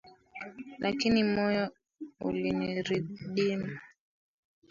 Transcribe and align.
lakini 0.83 1.19
moyo 1.33 1.65
ulinirindima, 2.27 3.69